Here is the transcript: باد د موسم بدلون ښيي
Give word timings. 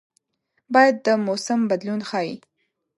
باد 0.73 0.95
د 1.05 1.07
موسم 1.25 1.59
بدلون 1.69 2.01
ښيي 2.09 2.35